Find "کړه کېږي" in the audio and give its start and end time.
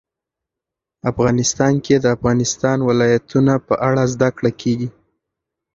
4.37-4.89